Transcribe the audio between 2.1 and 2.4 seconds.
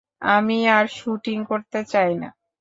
না।